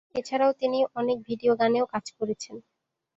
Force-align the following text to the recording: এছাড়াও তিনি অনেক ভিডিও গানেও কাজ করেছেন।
এছাড়াও 0.15 0.51
তিনি 0.53 0.79
অনেক 0.95 1.17
ভিডিও 1.27 1.53
গানেও 1.55 1.85
কাজ 1.85 2.05
করেছেন। 2.17 2.55